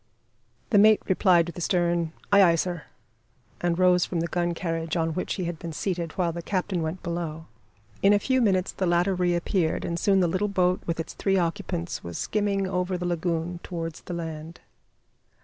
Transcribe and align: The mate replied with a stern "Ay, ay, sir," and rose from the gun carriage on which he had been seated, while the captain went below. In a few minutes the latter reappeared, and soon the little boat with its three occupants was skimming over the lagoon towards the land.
The 0.71 0.79
mate 0.79 0.99
replied 1.07 1.45
with 1.47 1.59
a 1.59 1.61
stern 1.61 2.11
"Ay, 2.31 2.41
ay, 2.41 2.55
sir," 2.55 2.85
and 3.59 3.77
rose 3.77 4.03
from 4.03 4.19
the 4.19 4.25
gun 4.27 4.55
carriage 4.55 4.97
on 4.97 5.11
which 5.13 5.35
he 5.35 5.43
had 5.43 5.59
been 5.59 5.73
seated, 5.73 6.13
while 6.13 6.31
the 6.31 6.41
captain 6.41 6.81
went 6.81 7.03
below. 7.03 7.45
In 8.01 8.11
a 8.11 8.17
few 8.17 8.41
minutes 8.41 8.71
the 8.71 8.87
latter 8.87 9.13
reappeared, 9.13 9.85
and 9.85 9.99
soon 9.99 10.19
the 10.19 10.27
little 10.27 10.47
boat 10.47 10.81
with 10.87 10.99
its 10.99 11.13
three 11.13 11.37
occupants 11.37 12.03
was 12.03 12.17
skimming 12.17 12.65
over 12.65 12.97
the 12.97 13.05
lagoon 13.05 13.59
towards 13.61 14.01
the 14.01 14.15
land. 14.15 14.59